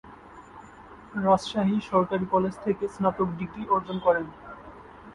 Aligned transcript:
রাজশাহী 1.23 1.77
সরকারি 1.91 2.25
কলেজ 2.25 2.55
থেকে 2.65 2.83
স্নাতক 2.87 3.27
ডিগ্রি 3.39 3.63
অর্জন 3.67 3.97
করেন। 3.99 4.25